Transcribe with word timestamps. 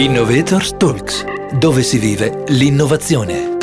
Innovators 0.00 0.78
Talks, 0.78 1.24
dove 1.58 1.82
si 1.82 1.98
vive 1.98 2.44
l'innovazione. 2.48 3.58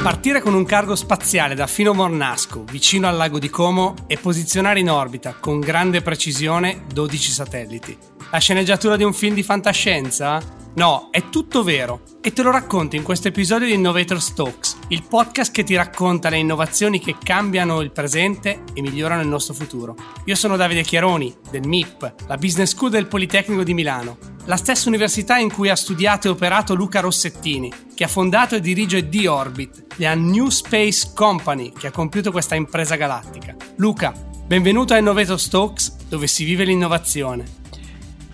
Partire 0.00 0.40
con 0.40 0.54
un 0.54 0.64
cargo 0.64 0.94
spaziale 0.94 1.56
da 1.56 1.66
Fino 1.66 1.92
Mornasco, 1.92 2.62
vicino 2.70 3.08
al 3.08 3.16
lago 3.16 3.40
di 3.40 3.50
Como, 3.50 3.96
e 4.06 4.16
posizionare 4.16 4.78
in 4.78 4.88
orbita 4.88 5.34
con 5.40 5.58
grande 5.58 6.02
precisione 6.02 6.84
12 6.86 7.32
satelliti. 7.32 7.98
La 8.30 8.38
sceneggiatura 8.38 8.94
di 8.94 9.02
un 9.02 9.12
film 9.12 9.34
di 9.34 9.42
fantascienza? 9.42 10.40
No, 10.74 11.08
è 11.10 11.28
tutto 11.28 11.62
vero. 11.62 12.00
E 12.22 12.32
te 12.32 12.42
lo 12.42 12.50
racconto 12.50 12.96
in 12.96 13.02
questo 13.02 13.28
episodio 13.28 13.66
di 13.66 13.74
Innovator 13.74 14.22
Talks, 14.32 14.78
il 14.88 15.02
podcast 15.02 15.52
che 15.52 15.64
ti 15.64 15.74
racconta 15.74 16.30
le 16.30 16.38
innovazioni 16.38 16.98
che 16.98 17.16
cambiano 17.22 17.82
il 17.82 17.92
presente 17.92 18.62
e 18.72 18.80
migliorano 18.80 19.20
il 19.20 19.28
nostro 19.28 19.52
futuro. 19.52 19.94
Io 20.24 20.34
sono 20.34 20.56
Davide 20.56 20.80
Chiaroni, 20.80 21.36
del 21.50 21.66
MIP, 21.66 22.14
la 22.26 22.36
Business 22.36 22.70
School 22.70 22.90
del 22.90 23.06
Politecnico 23.06 23.62
di 23.64 23.74
Milano, 23.74 24.16
la 24.46 24.56
stessa 24.56 24.88
università 24.88 25.36
in 25.36 25.52
cui 25.52 25.68
ha 25.68 25.76
studiato 25.76 26.28
e 26.28 26.30
operato 26.30 26.74
Luca 26.74 27.00
Rossettini, 27.00 27.70
che 27.94 28.04
ha 28.04 28.08
fondato 28.08 28.54
e 28.54 28.60
dirige 28.60 29.10
D-Orbit, 29.10 29.96
la 29.96 30.14
New 30.14 30.48
Space 30.48 31.10
Company 31.14 31.70
che 31.72 31.88
ha 31.88 31.92
compiuto 31.92 32.30
questa 32.30 32.54
impresa 32.54 32.96
galattica. 32.96 33.54
Luca, 33.76 34.14
benvenuto 34.46 34.94
a 34.94 34.98
Innovator 34.98 35.40
Talks, 35.48 35.96
dove 36.08 36.26
si 36.26 36.44
vive 36.44 36.64
l'innovazione. 36.64 37.60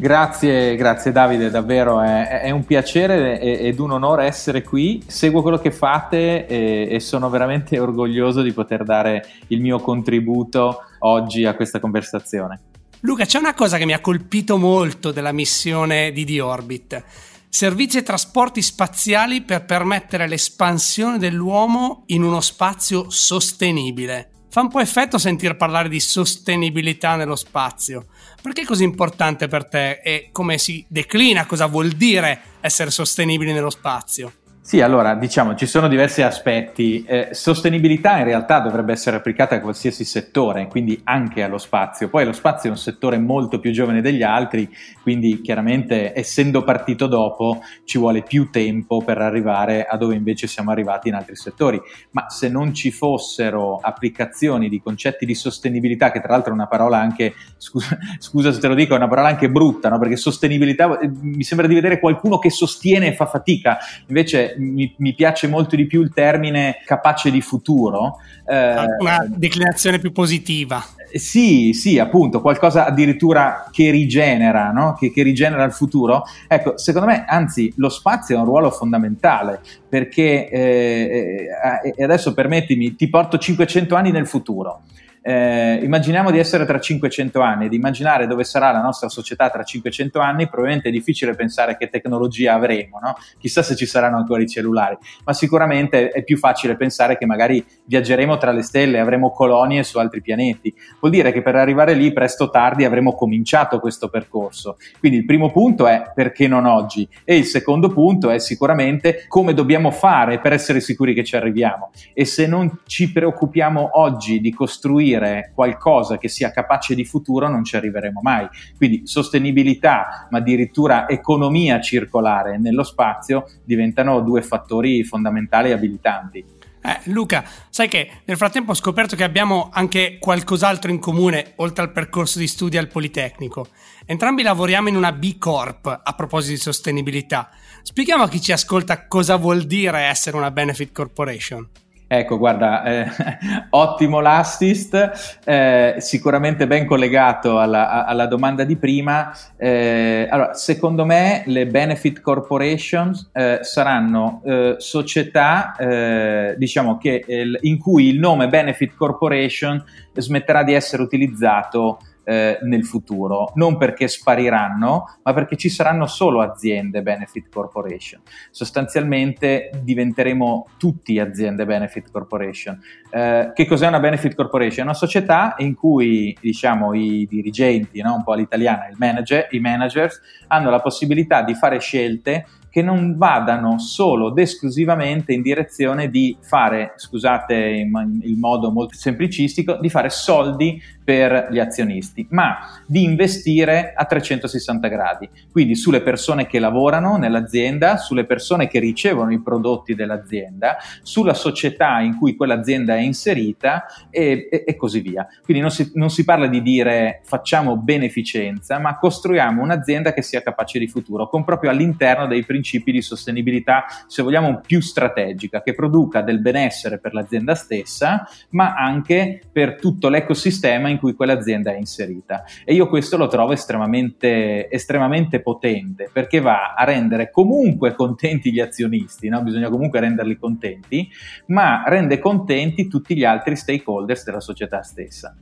Grazie, 0.01 0.77
grazie 0.77 1.11
Davide, 1.11 1.51
davvero 1.51 2.01
è, 2.01 2.43
è 2.43 2.51
un 2.51 2.65
piacere 2.65 3.41
ed 3.41 3.81
un 3.81 3.91
onore 3.91 4.27
essere 4.27 4.63
qui. 4.63 5.03
Seguo 5.05 5.43
quello 5.43 5.59
che 5.59 5.73
fate 5.73 6.47
e, 6.47 6.87
e, 6.89 7.01
sono 7.01 7.29
veramente 7.29 7.77
orgoglioso 7.81 8.43
di 8.43 8.53
poter 8.53 8.85
dare 8.85 9.27
il 9.49 9.61
mio 9.61 9.81
contributo 9.81 10.83
oggi 11.01 11.45
a 11.47 11.55
questa 11.55 11.81
conversazione. 11.81 12.61
Luca, 13.01 13.25
c'è 13.25 13.41
una 13.41 13.55
cosa 13.55 13.77
che 13.77 13.87
mi 13.87 13.93
ha 13.93 14.01
colpito 14.01 14.57
molto 14.57 15.11
della 15.11 15.33
missione 15.33 16.13
di 16.13 16.25
D-Orbit. 16.25 17.03
Servizi 17.49 17.99
e 17.99 18.03
trasporti 18.05 18.63
spaziali 18.63 19.43
per 19.43 19.65
permettere 19.65 20.29
l'espansione 20.29 21.19
dell'uomo 21.19 22.05
in 22.07 22.23
uno 22.23 22.41
spazio 22.41 23.11
sostenibile. 23.11 24.31
Fa 24.51 24.63
un 24.63 24.69
po' 24.69 24.81
effetto 24.81 25.19
sentir 25.19 25.57
parlare 25.57 25.89
di 25.89 26.01
sostenibilità 26.01 27.17
nello 27.17 27.37
spazio. 27.37 28.07
Perché 28.41 28.63
è 28.63 28.65
così 28.65 28.83
importante 28.83 29.47
per 29.47 29.67
te 29.67 30.01
e 30.03 30.31
come 30.33 30.57
si 30.57 30.85
declina, 30.89 31.45
cosa 31.45 31.67
vuol 31.67 31.91
dire 31.91 32.41
essere 32.61 32.91
sostenibili 32.91 33.53
nello 33.53 33.71
spazio? 33.71 34.33
Sì, 34.69 34.83
allora 34.83 35.15
diciamo 35.15 35.55
ci 35.55 35.65
sono 35.65 35.89
diversi 35.89 36.21
aspetti. 36.21 37.03
Eh, 37.07 37.29
sostenibilità 37.31 38.19
in 38.19 38.25
realtà 38.25 38.61
dovrebbe 38.61 38.93
essere 38.93 39.17
applicata 39.17 39.55
a 39.55 39.61
qualsiasi 39.63 40.05
settore, 40.05 40.67
quindi 40.67 41.01
anche 41.05 41.43
allo 41.43 41.57
spazio. 41.57 42.11
Poi 42.11 42.27
lo 42.27 42.33
spazio 42.33 42.69
è 42.69 42.73
un 42.73 42.79
settore 42.79 43.17
molto 43.17 43.61
più 43.61 43.71
giovane 43.71 44.03
degli 44.03 44.23
altri, 44.23 44.69
quindi 45.01 45.41
chiaramente 45.41 46.13
essendo 46.15 46.65
partito 46.65 47.07
dopo 47.07 47.63
ci 47.85 47.97
vuole 47.97 48.21
più 48.21 48.51
tempo 48.51 49.03
per 49.03 49.17
arrivare 49.17 49.87
a 49.87 49.97
dove 49.97 50.17
invece 50.17 50.47
siamo 50.47 50.71
arrivati 50.71 51.09
in 51.09 51.15
altri 51.15 51.35
settori. 51.35 51.81
Ma 52.11 52.29
se 52.29 52.51
non 52.51 52.75
ci 52.75 52.91
fossero 52.91 53.79
applicazioni 53.81 54.69
di 54.69 54.83
concetti 54.83 55.25
di 55.25 55.35
sostenibilità, 55.35 56.11
che 56.11 56.21
tra 56.21 56.33
l'altro 56.33 56.51
è 56.51 56.55
una 56.55 56.67
parola 56.67 56.99
anche, 56.99 57.33
scusa, 57.57 57.97
scusa 58.21 58.53
se 58.53 58.61
te 58.61 58.69
lo 58.69 58.75
dico, 58.75 58.93
è 58.93 58.99
una 58.99 59.09
parola 59.09 59.29
anche 59.29 59.49
brutta, 59.49 59.89
no? 59.89 59.99
perché 59.99 60.17
sostenibilità 60.17 60.99
eh, 60.99 61.11
mi 61.23 61.43
sembra 61.43 61.67
di 61.67 61.73
vedere 61.75 61.99
qualcuno 61.99 62.39
che 62.39 62.51
sostiene 62.51 63.07
e 63.07 63.15
fa 63.15 63.25
fatica, 63.25 63.79
invece 64.09 64.57
mi, 64.59 64.95
mi, 64.99 65.15
piace 65.15 65.47
molto 65.47 65.77
di 65.77 65.87
più 65.87 66.03
il 66.03 66.13
termine 66.13 66.83
capace 66.85 67.31
di 67.31 67.41
futuro. 67.41 68.19
Eh, 68.47 68.75
Una 68.99 69.25
declinazione 69.27 69.99
più 69.99 70.13
positiva. 70.13 70.85
Sì, 71.13 71.73
sì, 71.73 71.99
appunto, 71.99 72.41
qualcosa 72.41 72.85
addirittura 72.87 73.69
che 73.71 73.91
rigenera, 73.91 74.71
no? 74.71 74.95
che, 74.95 75.11
che, 75.11 75.23
rigenera 75.23 75.65
il 75.65 75.73
futuro. 75.73 76.25
Ecco, 76.47 76.77
secondo 76.77 77.07
me, 77.07 77.25
anzi, 77.27 77.73
lo 77.77 77.89
spazio 77.89 78.37
ha 78.37 78.41
un 78.41 78.47
ruolo 78.47 78.71
fondamentale 78.71 79.61
perché, 79.89 80.49
eh, 80.51 81.49
eh, 81.83 81.95
e 81.97 82.05
adesso 82.05 82.35
permettimi, 82.35 82.95
ti 82.95 83.09
porto 83.09 83.39
500 83.39 83.95
anni 83.95 84.11
nel 84.11 84.27
futuro 84.27 84.83
eh, 85.23 85.81
immaginiamo 85.83 86.31
di 86.31 86.39
essere 86.39 86.65
tra 86.65 86.79
500 86.79 87.41
anni 87.41 87.67
ed 87.67 87.73
immaginare 87.73 88.27
dove 88.27 88.45
sarà 88.45 88.71
la 88.71 88.81
nostra 88.81 89.09
società 89.09 89.51
tra 89.51 89.63
500 89.63 90.21
anni, 90.21 90.49
probabilmente 90.49 90.89
è 90.89 90.93
difficile 90.93 91.35
pensare 91.35 91.77
che 91.77 91.89
tecnologia 91.89 92.55
avremo, 92.55 92.99
no? 93.01 93.17
chissà 93.39 93.63
se 93.63 93.75
ci 93.75 93.87
saranno 93.87 94.17
ancora 94.17 94.43
i 94.43 94.49
cellulari, 94.49 94.97
ma 95.25 95.33
sicuramente 95.33 96.11
è 96.11 96.23
più 96.23 96.37
facile 96.37 96.77
pensare 96.77 97.19
che 97.19 97.27
magari 97.27 97.65
viaggeremo 97.85 98.37
tra 98.37 98.53
le 98.53 98.63
stelle, 98.63 99.01
avremo 99.01 99.31
colonie 99.31 99.83
su 99.83 99.99
altri 99.99 100.23
pianeti. 100.23 100.75
Vuol 101.01 101.13
dire 101.13 101.33
che 101.33 101.43
per 101.43 101.57
arrivare 101.57 101.95
lì 101.95 102.13
presto 102.13 102.45
o 102.45 102.51
tardi 102.51 102.85
avremo 102.85 103.15
cominciato 103.15 103.81
questo 103.81 104.09
percorso. 104.09 104.77
Quindi 104.99 105.19
il 105.19 105.25
primo 105.25 105.51
punto 105.51 105.87
è 105.87 106.13
perché 106.15 106.49
non 106.49 106.67
oggi 106.67 107.09
e 107.25 107.37
il 107.37 107.45
secondo 107.45 107.89
punto 107.89 108.31
è 108.31 108.39
sicuramente 108.39 109.25
come 109.29 109.55
dobbiamo 109.55 109.91
fare 109.91 110.39
per 110.39 110.53
essere 110.53 110.81
sicuri 110.81 111.15
che 111.15 111.25
ci 111.25 111.37
arriviamo. 111.37 111.91
E 112.15 112.25
se 112.25 112.47
non 112.47 112.81
ci 112.87 113.13
preoccupiamo 113.13 113.91
oggi 113.95 114.41
di 114.41 114.53
costruire 114.53 115.08
costruire 115.09 115.53
qualcosa 115.55 116.19
che 116.19 116.29
sia 116.29 116.51
capace 116.51 116.95
di 116.95 117.05
futuro 117.05 117.49
non 117.49 117.65
ci 117.65 117.77
arriveremo 117.77 118.21
mai. 118.23 118.47
Quindi 118.77 119.07
sostenibilità, 119.07 120.29
ma 120.31 120.39
addirittura 120.39 121.09
economia 121.09 121.81
circolare 121.81 122.59
nello 122.59 122.83
spazio 122.83 123.47
diventano 123.65 124.21
due 124.21 124.43
fattori 124.43 125.03
fondamentali 125.05 125.71
e 125.71 125.73
abilitanti. 125.73 126.45
Eh, 126.81 127.01
Luca, 127.11 127.45
sai 127.71 127.89
che 127.89 128.09
nel 128.25 128.37
frattempo 128.37 128.71
ho 128.71 128.75
scoperto 128.75 129.17
che 129.17 129.25
abbiamo 129.25 129.69
anche 129.73 130.19
qualcos'altro 130.21 130.91
in 130.91 131.01
comune 131.01 131.53
oltre 131.57 131.83
al 131.83 131.93
percorso 131.93 132.39
di 132.39 132.47
studi 132.47 132.79
al 132.79 132.87
Politecnico. 132.89 133.67
Entrambi 134.07 134.43
lavoriamo 134.43 134.89
in 134.89 134.97
una 134.97 135.13
B 135.13 135.39
Corp 135.39 136.01
a 136.03 136.13
proposito 136.15 136.53
di 136.53 136.61
sostenibilità. 136.61 137.51
Spieghiamo 137.83 138.23
a 138.23 138.29
chi 138.29 138.41
ci 138.41 138.53
ascolta 138.53 139.07
cosa 139.07 139.37
vuol 139.37 139.65
dire 139.65 140.03
essere 140.03 140.37
una 140.37 140.51
Benefit 140.51 140.93
Corporation. 140.93 141.69
Ecco, 142.11 142.39
guarda, 142.39 142.85
eh, 142.85 143.07
ottimo 143.69 144.21
l'assist, 144.21 145.39
eh, 145.45 145.97
sicuramente 145.99 146.67
ben 146.67 146.87
collegato 146.87 147.59
alla, 147.59 148.07
alla 148.07 148.25
domanda 148.25 148.65
di 148.65 148.77
prima. 148.77 149.31
Eh, 149.59 150.27
allora, 150.31 150.55
secondo 150.55 151.05
me 151.05 151.43
le 151.45 151.67
benefit 151.67 152.23
corporations 152.23 153.29
eh, 153.35 153.59
saranno 153.61 154.41
eh, 154.47 154.77
società, 154.79 155.77
eh, 155.77 156.55
diciamo 156.57 156.97
che 156.97 157.27
in 157.61 157.79
cui 157.79 158.09
il 158.09 158.19
nome 158.19 158.49
benefit 158.49 158.95
corporation 158.97 159.85
smetterà 160.15 160.63
di 160.63 160.73
essere 160.73 161.03
utilizzato 161.03 161.99
eh, 162.29 162.59
nel 162.61 162.85
futuro, 162.85 163.53
non 163.55 163.79
perché 163.79 164.07
spariranno, 164.07 165.19
ma 165.23 165.33
perché 165.33 165.57
ci 165.57 165.71
saranno 165.71 166.07
solo 166.07 166.43
aziende 166.43 167.01
benefit 167.01 167.49
corporation. 167.49 168.21
Sostanzialmente 168.51 169.71
diventeremo 169.83 170.67
tutti 170.77 171.19
aziende 171.19 171.65
benefit 171.65 172.11
corporation. 172.11 172.79
Eh, 173.11 173.53
che 173.55 173.65
cos'è 173.65 173.87
una 173.87 173.99
benefit 173.99 174.35
corporation? 174.35 174.81
È 174.81 174.89
una 174.91 174.99
società 174.99 175.55
in 175.59 175.75
cui 175.75 176.37
diciamo, 176.39 176.93
i 176.93 177.27
dirigenti, 177.27 178.03
no? 178.03 178.17
un 178.17 178.25
po' 178.25 178.33
all'italiana, 178.33 178.91
manager, 178.99 179.49
i 179.53 179.61
managers, 179.61 180.21
hanno 180.49 180.69
la 180.69 180.81
possibilità 180.81 181.41
di 181.43 181.55
fare 181.55 181.79
scelte 181.79 182.45
che 182.71 182.83
non 182.83 183.17
vadano 183.17 183.79
solo 183.79 184.31
ed 184.31 184.39
esclusivamente 184.39 185.33
in 185.33 185.43
direzione 185.43 186.11
di 186.11 186.37
fare, 186.41 186.93
scusate 186.97 187.55
il 187.55 188.37
modo 188.37 188.71
molto 188.71 188.95
semplicistico, 188.95 189.79
di 189.81 189.89
fare 189.89 190.11
soldi 190.11 190.81
per 191.03 191.49
gli 191.51 191.59
azionisti, 191.59 192.27
ma 192.31 192.59
di 192.87 193.03
investire 193.03 193.95
a 193.97 194.05
360 194.05 194.89
gradi, 194.89 195.29
quindi 195.51 195.75
sulle 195.75 196.03
persone 196.03 196.47
che 196.47 196.59
lavorano 196.59 197.17
nell'azienda, 197.17 197.97
sulle 197.97 198.27
persone 198.27 198.69
che 198.69 198.79
ricevono 198.79 199.33
i 199.33 199.41
prodotti 199.41 199.95
dell'azienda, 199.95 200.77
sulla 201.03 201.35
società 201.35 202.01
in 202.01 202.17
cui 202.19 202.37
quell'azienda 202.37 202.95
è 202.95 203.01
inserita 203.01 203.87
e, 204.11 204.49
e, 204.51 204.65
e 204.67 204.77
così 204.77 205.01
via. 205.01 205.27
Quindi 205.43 205.63
non 205.63 205.71
si, 205.71 205.91
non 205.95 206.11
si 206.11 206.25
parla 206.25 206.47
di 206.47 206.61
dire 206.61 207.23
facciamo 207.25 207.79
beneficenza, 207.79 208.79
ma 208.79 208.99
costruiamo 208.99 209.63
un'azienda 209.63 210.13
che 210.13 210.21
sia 210.21 210.43
capace 210.43 210.79
di 210.79 210.89
futuro, 210.89 211.29
con 211.29 211.43
proprio 211.43 211.71
all'interno 211.71 212.27
dei 212.27 212.45
principi 212.45 212.67
di 212.71 213.03
sostenibilità, 213.03 213.85
se 214.07 214.23
vogliamo, 214.23 214.61
più 214.65 214.81
strategica, 214.81 215.63
che 215.63 215.75
produca 215.75 216.21
del 216.21 216.41
benessere 216.41 216.99
per 216.99 217.15
l'azienda 217.15 217.55
stessa, 217.55 218.27
ma 218.51 218.75
anche 218.75 219.41
per 219.51 219.77
tutto 219.77 220.09
l'ecosistema 220.09 220.89
in 220.89 220.99
cui 220.99 221.15
quell'azienda 221.15 221.73
è 221.73 221.77
inserita. 221.77 222.45
E 222.65 222.75
io 222.75 222.89
questo 222.89 223.17
lo 223.17 223.29
trovo 223.29 223.53
estremamente, 223.53 224.71
estremamente 224.71 225.41
potente 225.41 226.11
perché 226.13 226.41
va 226.41 226.75
a 226.75 226.85
rendere 226.85 227.31
comunque 227.31 227.95
contenti 227.95 228.53
gli 228.53 228.61
azionisti, 228.61 229.29
no? 229.29 229.43
bisogna 229.43 229.69
comunque 229.69 230.01
renderli 230.01 230.37
contenti, 230.37 231.09
ma 231.47 231.83
rende 231.87 232.19
contenti 232.19 232.89
tutti 232.89 233.17
gli 233.17 233.25
altri 233.25 233.57
stakeholders 233.57 234.25
della 234.25 234.41
società 234.41 234.83
stessa. 234.83 235.37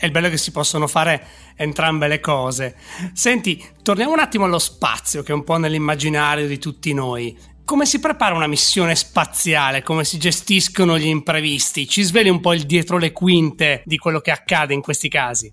È 0.00 0.06
il 0.06 0.12
bello 0.12 0.30
che 0.30 0.38
si 0.38 0.50
possono 0.50 0.86
fare 0.86 1.22
entrambe 1.56 2.08
le 2.08 2.20
cose. 2.20 2.74
Senti, 3.12 3.62
torniamo 3.82 4.12
un 4.12 4.18
attimo 4.18 4.46
allo 4.46 4.58
spazio, 4.58 5.22
che 5.22 5.32
è 5.32 5.34
un 5.34 5.44
po' 5.44 5.58
nell'immaginario 5.58 6.46
di 6.46 6.58
tutti 6.58 6.94
noi 6.94 7.36
come 7.70 7.86
si 7.86 8.00
prepara 8.00 8.34
una 8.34 8.48
missione 8.48 8.96
spaziale, 8.96 9.84
come 9.84 10.04
si 10.04 10.18
gestiscono 10.18 10.98
gli 10.98 11.06
imprevisti? 11.06 11.86
Ci 11.86 12.02
sveli 12.02 12.28
un 12.28 12.40
po' 12.40 12.52
il 12.52 12.64
dietro 12.64 12.98
le 12.98 13.12
quinte 13.12 13.82
di 13.84 13.96
quello 13.96 14.18
che 14.18 14.32
accade 14.32 14.74
in 14.74 14.80
questi 14.80 15.08
casi? 15.08 15.52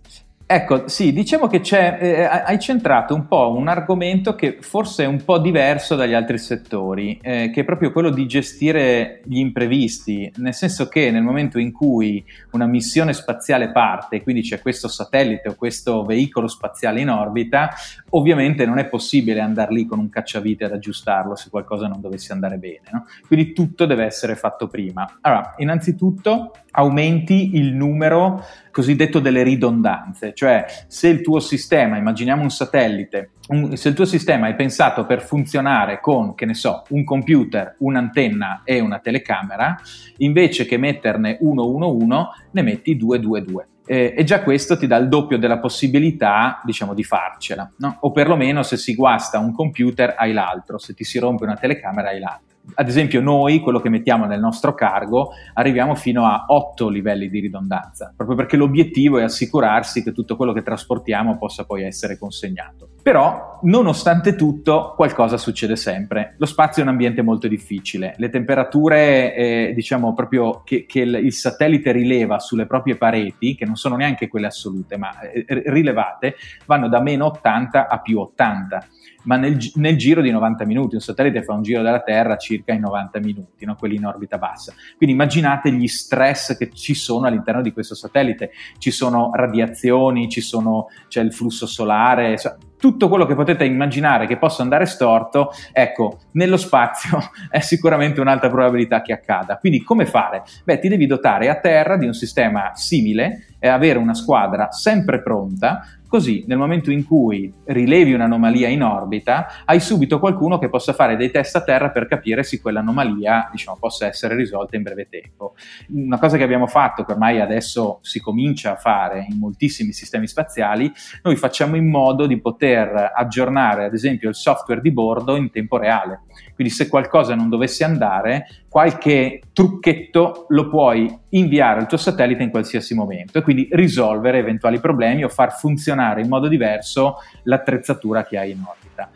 Ecco, 0.49 0.87
sì, 0.87 1.11
diciamo 1.11 1.47
che 1.47 1.59
c'è, 1.59 1.97
eh, 1.99 2.23
hai 2.23 2.57
centrato 2.57 3.13
un 3.13 3.27
po' 3.27 3.53
un 3.53 3.67
argomento 3.67 4.33
che 4.33 4.59
forse 4.61 5.03
è 5.03 5.05
un 5.05 5.21
po' 5.25 5.39
diverso 5.39 5.95
dagli 5.95 6.13
altri 6.13 6.37
settori, 6.37 7.19
eh, 7.21 7.51
che 7.53 7.61
è 7.61 7.65
proprio 7.65 7.91
quello 7.91 8.09
di 8.09 8.25
gestire 8.27 9.19
gli 9.25 9.39
imprevisti, 9.39 10.31
nel 10.37 10.53
senso 10.53 10.87
che 10.87 11.11
nel 11.11 11.21
momento 11.21 11.59
in 11.59 11.73
cui 11.73 12.23
una 12.51 12.65
missione 12.65 13.11
spaziale 13.11 13.73
parte, 13.73 14.23
quindi 14.23 14.41
c'è 14.41 14.61
questo 14.61 14.87
satellite 14.87 15.49
o 15.49 15.55
questo 15.55 16.05
veicolo 16.05 16.47
spaziale 16.47 17.01
in 17.01 17.09
orbita, 17.09 17.71
ovviamente 18.11 18.65
non 18.65 18.79
è 18.79 18.85
possibile 18.85 19.41
andare 19.41 19.73
lì 19.73 19.85
con 19.85 19.99
un 19.99 20.07
cacciavite 20.07 20.63
ad 20.63 20.71
aggiustarlo 20.71 21.35
se 21.35 21.49
qualcosa 21.49 21.87
non 21.87 21.99
dovesse 21.99 22.31
andare 22.31 22.55
bene, 22.55 22.87
no? 22.93 23.05
quindi 23.27 23.51
tutto 23.51 23.85
deve 23.85 24.05
essere 24.05 24.37
fatto 24.37 24.69
prima. 24.69 25.17
Allora, 25.19 25.55
innanzitutto 25.57 26.53
aumenti 26.77 27.57
il 27.57 27.73
numero 27.73 28.45
cosiddetto 28.71 29.19
delle 29.19 29.41
ridondanze, 29.41 30.33
cioè 30.37 30.67
se 30.85 31.07
il 31.07 31.21
tuo 31.21 31.39
sistema, 31.39 31.97
immaginiamo 31.97 32.43
un 32.43 32.51
satellite, 32.51 33.31
un, 33.47 33.75
se 33.75 33.89
il 33.89 33.95
tuo 33.95 34.05
sistema 34.05 34.47
è 34.47 34.53
pensato 34.53 35.07
per 35.07 35.23
funzionare 35.23 35.99
con, 35.99 36.35
che 36.35 36.45
ne 36.45 36.53
so, 36.53 36.83
un 36.89 37.03
computer, 37.03 37.77
un'antenna 37.79 38.61
e 38.63 38.79
una 38.79 38.99
telecamera, 38.99 39.75
invece 40.17 40.65
che 40.65 40.77
metterne 40.77 41.39
111 41.41 42.27
ne 42.51 42.61
metti 42.61 42.95
222. 42.95 43.67
Eh, 43.87 44.13
e 44.15 44.23
già 44.23 44.43
questo 44.43 44.77
ti 44.77 44.85
dà 44.85 44.97
il 44.97 45.07
doppio 45.07 45.39
della 45.39 45.57
possibilità, 45.57 46.61
diciamo, 46.63 46.93
di 46.93 47.03
farcela, 47.03 47.71
no? 47.77 47.97
o 48.01 48.11
perlomeno 48.11 48.61
se 48.61 48.77
si 48.77 48.93
guasta 48.93 49.39
un 49.39 49.53
computer 49.53 50.13
hai 50.15 50.33
l'altro, 50.33 50.77
se 50.77 50.93
ti 50.93 51.03
si 51.03 51.17
rompe 51.17 51.45
una 51.45 51.55
telecamera 51.55 52.09
hai 52.09 52.19
l'altro 52.19 52.56
ad 52.75 52.87
esempio 52.87 53.21
noi, 53.21 53.59
quello 53.59 53.79
che 53.79 53.89
mettiamo 53.89 54.25
nel 54.25 54.39
nostro 54.39 54.73
cargo, 54.73 55.31
arriviamo 55.53 55.95
fino 55.95 56.25
a 56.25 56.45
8 56.47 56.89
livelli 56.89 57.29
di 57.29 57.39
ridondanza, 57.39 58.13
proprio 58.15 58.35
perché 58.37 58.57
l'obiettivo 58.57 59.17
è 59.17 59.23
assicurarsi 59.23 60.03
che 60.03 60.11
tutto 60.11 60.35
quello 60.35 60.53
che 60.53 60.61
trasportiamo 60.61 61.37
possa 61.37 61.65
poi 61.65 61.83
essere 61.83 62.17
consegnato. 62.17 62.89
Però, 63.01 63.59
nonostante 63.63 64.35
tutto, 64.35 64.93
qualcosa 64.95 65.37
succede 65.37 65.75
sempre. 65.75 66.35
Lo 66.37 66.45
spazio 66.45 66.81
è 66.81 66.85
un 66.85 66.91
ambiente 66.91 67.21
molto 67.21 67.47
difficile, 67.47 68.15
le 68.17 68.29
temperature, 68.29 69.33
eh, 69.33 69.71
diciamo 69.73 70.13
proprio 70.13 70.61
che, 70.63 70.85
che, 70.85 71.01
il 71.01 71.33
satellite 71.33 71.91
rileva 71.91 72.39
sulle 72.39 72.65
proprie 72.65 72.97
pareti, 72.97 73.55
che 73.55 73.65
non 73.65 73.75
sono 73.75 73.95
neanche 73.95 74.27
quelle 74.27 74.47
assolute, 74.47 74.97
ma 74.97 75.19
eh, 75.21 75.45
rilevate, 75.47 76.35
vanno 76.65 76.89
da 76.89 77.01
meno 77.01 77.27
80 77.27 77.87
a 77.87 77.99
più 77.99 78.19
80 78.19 78.87
ma 79.27 79.35
nel, 79.35 79.57
nel, 79.75 79.97
giro 79.97 80.21
di 80.21 80.31
90 80.31 80.65
minuti. 80.65 80.95
Un 80.95 81.01
satellite 81.01 81.43
fa 81.43 81.53
un 81.53 81.61
giro 81.61 81.83
della 81.83 82.01
Terra 82.01 82.37
circa 82.37 82.56
in 82.65 82.81
90 82.81 83.19
minuti, 83.19 83.65
no? 83.65 83.75
quelli 83.75 83.95
in 83.95 84.05
orbita 84.05 84.37
bassa. 84.37 84.73
Quindi 84.95 85.15
immaginate 85.15 85.71
gli 85.71 85.87
stress 85.87 86.57
che 86.57 86.69
ci 86.71 86.93
sono 86.93 87.27
all'interno 87.27 87.61
di 87.61 87.71
questo 87.71 87.95
satellite. 87.95 88.51
Ci 88.77 88.91
sono 88.91 89.31
radiazioni, 89.33 90.29
ci 90.29 90.41
sono, 90.41 90.87
c'è 91.07 91.21
il 91.21 91.33
flusso 91.33 91.65
solare, 91.65 92.37
tutto 92.79 93.09
quello 93.09 93.25
che 93.25 93.35
potete 93.35 93.65
immaginare 93.65 94.27
che 94.27 94.37
possa 94.37 94.61
andare 94.61 94.85
storto, 94.85 95.51
ecco, 95.71 96.19
nello 96.31 96.57
spazio 96.57 97.19
è 97.49 97.59
sicuramente 97.59 98.21
un'alta 98.21 98.49
probabilità 98.49 99.01
che 99.01 99.13
accada. 99.13 99.57
Quindi 99.57 99.83
come 99.83 100.05
fare? 100.05 100.43
Beh, 100.63 100.79
ti 100.79 100.87
devi 100.87 101.05
dotare 101.05 101.49
a 101.49 101.59
terra 101.59 101.97
di 101.97 102.05
un 102.05 102.13
sistema 102.13 102.71
simile 102.75 103.55
e 103.59 103.67
avere 103.67 103.97
una 103.97 104.13
squadra 104.13 104.71
sempre 104.71 105.21
pronta 105.21 105.97
Così, 106.07 106.45
nel 106.47 106.57
momento 106.57 106.89
in 106.89 107.05
cui 107.05 107.53
rilevi 107.65 108.13
un'anomalia 108.13 108.69
in 108.69 108.81
orbita, 108.81 109.63
hai 109.65 109.81
subito 109.81 110.19
qualcuno 110.19 110.57
che 110.57 110.69
possa 110.69 110.93
fare 110.93 111.17
dei 111.17 111.31
test 111.31 111.57
a 111.57 111.63
terra 111.63 111.89
per 111.89 112.07
capire 112.07 112.43
se 112.43 112.61
quell'anomalia 112.61 113.49
diciamo, 113.51 113.75
possa 113.77 114.07
essere 114.07 114.33
risolta 114.35 114.77
in 114.77 114.83
breve 114.83 115.09
tempo. 115.09 115.55
Una 115.89 116.17
cosa 116.17 116.37
che 116.37 116.43
abbiamo 116.43 116.67
fatto, 116.67 117.03
che 117.03 117.11
ormai 117.11 117.41
adesso 117.41 117.99
si 118.03 118.21
comincia 118.21 118.71
a 118.71 118.75
fare 118.77 119.27
in 119.29 119.37
moltissimi 119.37 119.91
sistemi 119.91 120.27
spaziali, 120.27 120.89
noi 121.23 121.35
facciamo 121.35 121.75
in 121.75 121.89
modo 121.89 122.25
di 122.25 122.39
poter 122.39 122.66
aggiornare, 122.75 123.85
ad 123.85 123.93
esempio, 123.93 124.29
il 124.29 124.35
software 124.35 124.81
di 124.81 124.91
bordo 124.91 125.35
in 125.35 125.51
tempo 125.51 125.77
reale. 125.77 126.21
Quindi 126.55 126.73
se 126.73 126.87
qualcosa 126.87 127.35
non 127.35 127.49
dovesse 127.49 127.83
andare, 127.83 128.47
qualche 128.67 129.41
trucchetto 129.53 130.45
lo 130.49 130.69
puoi 130.69 131.15
inviare 131.29 131.79
al 131.79 131.87
tuo 131.87 131.97
satellite 131.97 132.43
in 132.43 132.49
qualsiasi 132.49 132.95
momento 132.95 133.37
e 133.37 133.41
quindi 133.41 133.67
risolvere 133.71 134.39
eventuali 134.39 134.79
problemi 134.79 135.23
o 135.23 135.29
far 135.29 135.57
funzionare 135.57 136.21
in 136.21 136.27
modo 136.27 136.47
diverso 136.47 137.17
l'attrezzatura 137.43 138.23
che 138.23 138.37
hai 138.37 138.51
in 138.51 138.63
orbita. 138.65 139.09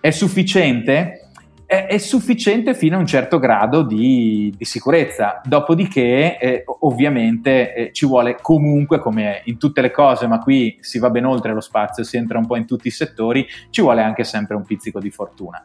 È 0.00 0.10
sufficiente? 0.10 1.23
È, 1.66 1.86
è 1.86 1.98
sufficiente 1.98 2.74
fino 2.74 2.96
a 2.96 2.98
un 3.00 3.06
certo 3.06 3.38
grado 3.38 3.82
di, 3.82 4.52
di 4.56 4.64
sicurezza, 4.64 5.40
dopodiché 5.44 6.38
eh, 6.38 6.64
ovviamente 6.80 7.74
eh, 7.74 7.92
ci 7.92 8.06
vuole 8.06 8.36
comunque, 8.40 8.98
come 8.98 9.42
in 9.44 9.58
tutte 9.58 9.80
le 9.80 9.90
cose, 9.90 10.26
ma 10.26 10.38
qui 10.38 10.76
si 10.80 10.98
va 10.98 11.10
ben 11.10 11.24
oltre 11.24 11.52
lo 11.52 11.60
spazio, 11.60 12.04
si 12.04 12.16
entra 12.16 12.38
un 12.38 12.46
po' 12.46 12.56
in 12.56 12.66
tutti 12.66 12.88
i 12.88 12.92
settori, 12.92 13.46
ci 13.70 13.80
vuole 13.80 14.02
anche 14.02 14.24
sempre 14.24 14.56
un 14.56 14.64
pizzico 14.64 15.00
di 15.00 15.10
fortuna 15.10 15.64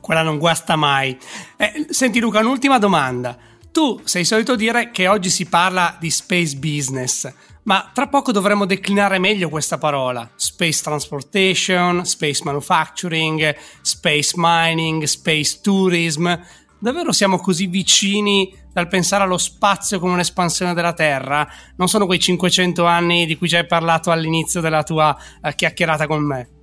quella 0.00 0.22
non 0.22 0.38
guasta 0.38 0.76
mai. 0.76 1.16
Eh, 1.56 1.86
senti 1.90 2.20
Luca, 2.20 2.40
un'ultima 2.40 2.78
domanda. 2.78 3.36
Tu 3.72 4.00
sei 4.04 4.24
solito 4.24 4.56
dire 4.56 4.90
che 4.90 5.06
oggi 5.06 5.28
si 5.28 5.46
parla 5.46 5.96
di 6.00 6.10
space 6.10 6.56
business, 6.56 7.30
ma 7.66 7.90
tra 7.92 8.06
poco 8.06 8.32
dovremo 8.32 8.64
declinare 8.64 9.18
meglio 9.18 9.48
questa 9.48 9.76
parola. 9.76 10.28
Space 10.36 10.82
transportation, 10.82 12.04
space 12.04 12.42
manufacturing, 12.44 13.54
space 13.80 14.32
mining, 14.36 15.02
space 15.04 15.60
tourism. 15.62 16.32
Davvero 16.78 17.10
siamo 17.10 17.38
così 17.38 17.66
vicini 17.66 18.54
dal 18.72 18.86
pensare 18.86 19.24
allo 19.24 19.38
spazio 19.38 19.98
come 19.98 20.12
un'espansione 20.12 20.74
della 20.74 20.92
Terra? 20.92 21.46
Non 21.76 21.88
sono 21.88 22.06
quei 22.06 22.20
500 22.20 22.84
anni 22.84 23.26
di 23.26 23.36
cui 23.36 23.48
ci 23.48 23.56
hai 23.56 23.66
parlato 23.66 24.10
all'inizio 24.10 24.60
della 24.60 24.84
tua 24.84 25.16
uh, 25.42 25.50
chiacchierata 25.50 26.06
con 26.06 26.22
me? 26.22 26.55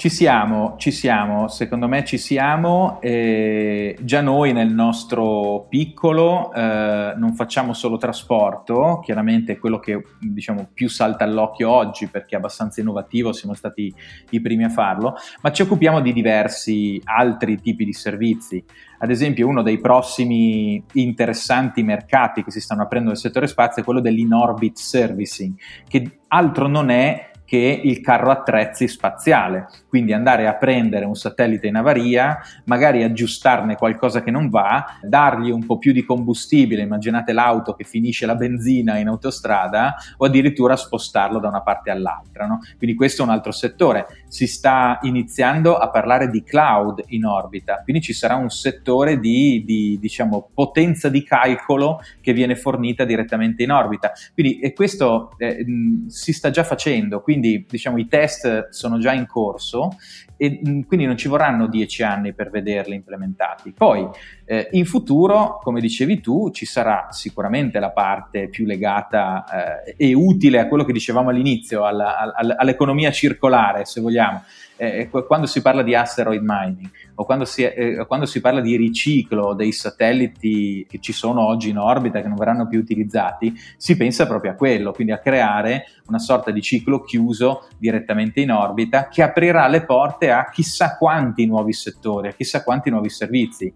Ci 0.00 0.08
siamo, 0.08 0.76
ci 0.78 0.92
siamo, 0.92 1.48
secondo 1.48 1.86
me 1.86 2.06
ci 2.06 2.16
siamo. 2.16 3.02
Eh, 3.02 3.98
già 4.00 4.22
noi 4.22 4.54
nel 4.54 4.72
nostro 4.72 5.66
piccolo 5.68 6.54
eh, 6.54 7.12
non 7.18 7.34
facciamo 7.34 7.74
solo 7.74 7.98
trasporto, 7.98 9.00
chiaramente 9.04 9.52
è 9.52 9.58
quello 9.58 9.78
che 9.78 10.02
diciamo, 10.18 10.70
più 10.72 10.88
salta 10.88 11.24
all'occhio 11.24 11.70
oggi 11.70 12.06
perché 12.06 12.34
è 12.34 12.38
abbastanza 12.38 12.80
innovativo, 12.80 13.34
siamo 13.34 13.52
stati 13.52 13.94
i 14.30 14.40
primi 14.40 14.64
a 14.64 14.70
farlo, 14.70 15.16
ma 15.42 15.52
ci 15.52 15.60
occupiamo 15.60 16.00
di 16.00 16.14
diversi 16.14 16.98
altri 17.04 17.60
tipi 17.60 17.84
di 17.84 17.92
servizi. 17.92 18.64
Ad 19.00 19.10
esempio 19.10 19.48
uno 19.48 19.60
dei 19.60 19.80
prossimi 19.80 20.82
interessanti 20.94 21.82
mercati 21.82 22.42
che 22.42 22.50
si 22.50 22.62
stanno 22.62 22.84
aprendo 22.84 23.08
nel 23.10 23.18
settore 23.18 23.46
spazio 23.46 23.82
è 23.82 23.84
quello 23.84 24.00
dell'in-orbit 24.00 24.78
servicing, 24.78 25.56
che 25.86 26.20
altro 26.28 26.68
non 26.68 26.88
è 26.88 27.29
che 27.50 27.80
il 27.82 28.00
carro 28.00 28.30
attrezzi 28.30 28.86
spaziale, 28.86 29.66
quindi 29.88 30.12
andare 30.12 30.46
a 30.46 30.54
prendere 30.54 31.04
un 31.04 31.16
satellite 31.16 31.66
in 31.66 31.74
avaria, 31.74 32.38
magari 32.66 33.02
aggiustarne 33.02 33.74
qualcosa 33.74 34.22
che 34.22 34.30
non 34.30 34.48
va, 34.48 34.98
dargli 35.02 35.50
un 35.50 35.66
po' 35.66 35.76
più 35.76 35.90
di 35.90 36.04
combustibile, 36.04 36.82
immaginate 36.82 37.32
l'auto 37.32 37.74
che 37.74 37.82
finisce 37.82 38.24
la 38.24 38.36
benzina 38.36 38.98
in 38.98 39.08
autostrada, 39.08 39.96
o 40.18 40.26
addirittura 40.26 40.76
spostarlo 40.76 41.40
da 41.40 41.48
una 41.48 41.62
parte 41.62 41.90
all'altra. 41.90 42.46
No? 42.46 42.60
Quindi 42.78 42.94
questo 42.94 43.22
è 43.22 43.24
un 43.24 43.32
altro 43.32 43.50
settore. 43.50 44.06
Si 44.28 44.46
sta 44.46 45.00
iniziando 45.02 45.76
a 45.76 45.90
parlare 45.90 46.30
di 46.30 46.44
cloud 46.44 47.02
in 47.08 47.24
orbita, 47.24 47.80
quindi 47.82 48.00
ci 48.00 48.12
sarà 48.12 48.36
un 48.36 48.50
settore 48.50 49.18
di, 49.18 49.64
di 49.66 49.98
diciamo, 50.00 50.50
potenza 50.54 51.08
di 51.08 51.24
calcolo 51.24 52.00
che 52.20 52.32
viene 52.32 52.54
fornita 52.54 53.04
direttamente 53.04 53.64
in 53.64 53.72
orbita. 53.72 54.12
Quindi 54.34 54.60
e 54.60 54.72
questo 54.72 55.32
eh, 55.36 55.64
si 56.06 56.32
sta 56.32 56.50
già 56.50 56.62
facendo. 56.62 57.20
Quindi 57.20 57.38
quindi 57.40 57.64
diciamo 57.66 57.96
i 57.96 58.06
test 58.06 58.68
sono 58.68 58.98
già 58.98 59.12
in 59.14 59.26
corso 59.26 59.96
e 60.36 60.60
mm, 60.66 60.82
quindi 60.82 61.06
non 61.06 61.16
ci 61.16 61.26
vorranno 61.26 61.66
dieci 61.66 62.02
anni 62.02 62.34
per 62.34 62.50
vederli 62.50 62.94
implementati. 62.94 63.72
Poi 63.72 64.06
eh, 64.50 64.66
in 64.72 64.84
futuro, 64.84 65.60
come 65.62 65.80
dicevi 65.80 66.20
tu, 66.20 66.50
ci 66.50 66.66
sarà 66.66 67.06
sicuramente 67.12 67.78
la 67.78 67.90
parte 67.90 68.48
più 68.48 68.66
legata 68.66 69.84
eh, 69.86 69.94
e 69.96 70.12
utile 70.12 70.58
a 70.58 70.66
quello 70.66 70.84
che 70.84 70.92
dicevamo 70.92 71.28
all'inizio, 71.28 71.84
alla, 71.84 72.34
alla, 72.36 72.56
all'economia 72.56 73.12
circolare, 73.12 73.84
se 73.84 74.00
vogliamo 74.00 74.42
eh, 74.80 75.10
quando 75.10 75.46
si 75.46 75.60
parla 75.60 75.82
di 75.82 75.94
asteroid 75.94 76.40
mining 76.42 76.88
o 77.16 77.24
quando 77.26 77.44
si, 77.44 77.62
eh, 77.62 78.06
quando 78.06 78.24
si, 78.24 78.40
parla 78.40 78.62
di 78.62 78.76
riciclo 78.76 79.52
dei 79.52 79.72
satelliti 79.72 80.86
che 80.88 81.00
ci 81.00 81.12
sono 81.12 81.44
oggi 81.44 81.68
in 81.68 81.76
orbita 81.76 82.22
che 82.22 82.28
non 82.28 82.38
verranno 82.38 82.66
più 82.66 82.78
utilizzati, 82.78 83.54
si 83.76 83.94
pensa 83.98 84.26
proprio 84.26 84.52
a 84.52 84.54
quello, 84.54 84.92
quindi 84.92 85.12
a 85.12 85.18
creare 85.18 85.84
una 86.06 86.18
sorta 86.18 86.50
di 86.50 86.62
ciclo 86.62 87.02
chiuso 87.02 87.68
direttamente 87.76 88.40
in 88.40 88.50
orbita 88.50 89.08
che 89.08 89.22
aprirà 89.22 89.68
le 89.68 89.84
porte 89.84 90.30
a 90.30 90.48
chissà 90.48 90.96
quanti 90.96 91.44
nuovi 91.44 91.74
settori, 91.74 92.28
a 92.28 92.32
chissà 92.32 92.64
quanti 92.64 92.88
nuovi 92.88 93.10
servizi. 93.10 93.72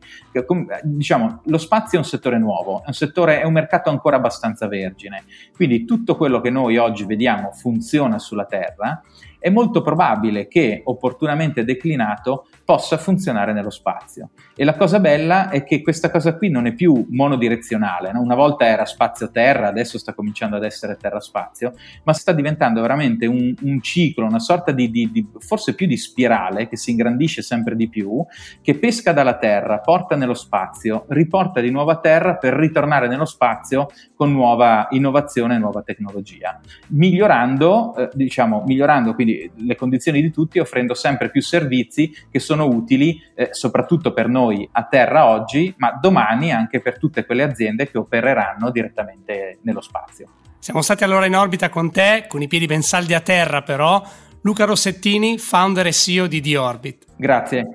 Diciamo, 0.83 1.43
lo 1.45 1.59
spazio 1.59 1.99
è 1.99 2.01
un 2.01 2.07
settore 2.07 2.39
nuovo, 2.39 2.81
è 2.81 2.89
un, 2.89 2.95
settore, 2.95 3.41
è 3.41 3.45
un 3.45 3.53
mercato 3.53 3.91
ancora 3.91 4.17
abbastanza 4.17 4.67
vergine, 4.67 5.25
quindi 5.55 5.85
tutto 5.85 6.17
quello 6.17 6.41
che 6.41 6.51
noi 6.51 6.77
oggi 6.77 7.05
vediamo 7.05 7.53
funziona 7.53 8.19
sulla 8.19 8.47
Terra 8.47 9.03
è 9.45 9.51
molto 9.51 9.83
probabile 9.83 10.49
che, 10.49 10.81
opportunamente 10.85 11.65
declinato, 11.65 12.47
possa 12.65 12.97
funzionare 12.97 13.53
nello 13.53 13.69
spazio. 13.69 14.31
E 14.57 14.65
la 14.65 14.75
cosa 14.75 15.01
bella 15.01 15.51
è 15.51 15.65
che 15.65 15.83
questa 15.83 16.11
cosa 16.11 16.35
qui 16.35 16.49
non 16.49 16.65
è 16.65 16.73
più 16.73 17.09
monodirezionale, 17.11 18.11
no? 18.11 18.23
una 18.23 18.37
volta 18.37 18.65
era 18.65 18.87
spazio-terra, 18.87 19.69
adesso 19.69 19.99
sta 19.99 20.15
cominciando 20.15 20.57
ad 20.57 20.65
essere 20.65 20.97
terra-spazio, 20.97 21.75
ma 22.05 22.15
sta 22.15 22.33
diventando 22.33 22.81
veramente 22.81 23.27
un, 23.27 23.55
un, 23.61 23.83
ciclo, 23.83 24.25
una 24.25 24.39
sorta 24.39 24.73
di, 24.73 24.91
di, 24.91 25.11
di, 25.13 25.27
forse 25.41 25.75
più 25.75 25.87
di 25.87 25.99
spirale 25.99 26.67
che 26.67 26.79
si 26.79 26.93
ingrandisce 26.93 27.43
sempre 27.43 27.77
di 27.77 27.91
più, 27.91 28.25
che 28.63 28.79
pesca 28.79 29.13
dalla 29.13 29.37
Terra, 29.37 29.81
porta 29.81 30.17
nello 30.17 30.33
spazio, 30.33 31.05
riporta 31.09 31.61
di 31.61 31.69
nuovo 31.69 31.91
a 31.91 32.01
Terra 32.01 32.37
per 32.37 32.55
ritornare 32.55 33.09
nello 33.09 33.27
spazio 33.27 33.89
con 34.15 34.33
nuova 34.33 34.89
innovazione 34.93 35.59
nuova 35.59 35.83
tecnologia, 35.83 36.59
migliorando, 36.89 37.95
eh, 37.97 38.09
diciamo, 38.15 38.63
migliorando 38.65 39.15
quindi 39.15 39.33
le 39.55 39.77
condizioni 39.77 40.21
di 40.21 40.31
tutti, 40.31 40.59
offrendo 40.59 40.95
sempre 40.95 41.31
più 41.31 41.43
servizi 41.43 42.15
che 42.31 42.39
sono 42.39 42.67
utili 42.67 43.21
eh, 43.35 43.49
soprattutto 43.53 44.13
per 44.13 44.29
noi 44.29 44.69
a 44.73 44.85
Terra 44.85 45.29
oggi, 45.29 45.75
ma 45.79 45.99
domani 46.01 46.53
anche 46.53 46.81
per 46.81 46.99
tutte 46.99 47.25
quelle 47.25 47.43
aziende 47.43 47.91
che 47.91 47.99
opereranno 47.99 48.71
direttamente 48.71 49.59
nello 49.63 49.81
spazio. 49.81 50.29
Siamo 50.59 50.81
stati 50.81 51.05
allora 51.05 51.27
in 51.27 51.37
orbita 51.37 51.69
con 51.69 51.91
te, 51.91 52.25
con 52.27 52.41
i 52.41 52.49
piedi 52.49 52.65
ben 52.67 52.83
saldi 52.83 53.13
a 53.13 53.21
terra 53.21 53.61
però, 53.61 54.03
Luca 54.41 54.65
Rossettini, 54.65 55.37
founder 55.37 55.87
e 55.87 55.93
CEO 55.93 56.27
di 56.27 56.41
The 56.41 56.57
Orbit. 56.57 57.05
Grazie. 57.17 57.73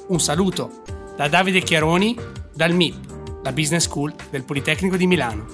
Un 0.08 0.18
saluto 0.20 0.82
da 1.16 1.28
Davide 1.28 1.60
Chiaroni, 1.60 2.16
dal 2.54 2.74
MIP, 2.74 3.42
la 3.42 3.52
Business 3.52 3.84
School 3.84 4.12
del 4.30 4.44
Politecnico 4.44 4.96
di 4.96 5.06
Milano. 5.06 5.46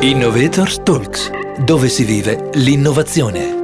Innovators 0.00 0.82
Talks, 0.82 1.30
dove 1.58 1.88
si 1.88 2.04
vive 2.04 2.50
l'innovazione. 2.54 3.59